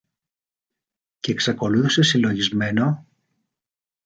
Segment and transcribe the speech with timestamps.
[1.19, 3.07] κι εξακολούθησε συλλογισμένο